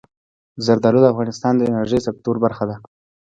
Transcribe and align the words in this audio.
زردالو 0.65 0.99
د 1.01 1.05
افغانستان 1.13 1.53
د 1.57 1.61
انرژۍ 1.69 1.99
سکتور 2.07 2.35
برخه 2.45 2.63
ده. 2.69 2.75